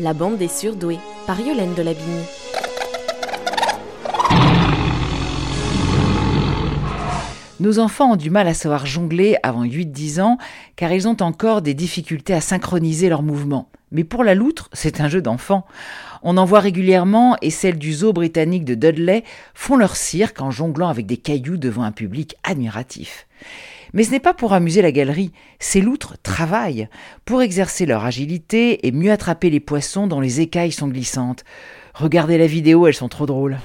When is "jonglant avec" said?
20.50-21.04